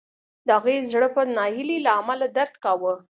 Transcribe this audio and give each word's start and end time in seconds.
د 0.47 0.49
هغې 0.57 0.77
زړه 0.91 1.07
به 1.15 1.23
د 1.25 1.29
ناهیلۍ 1.37 1.77
له 1.85 1.91
امله 1.99 2.25
درد 2.37 2.55
کاوه 2.63 2.93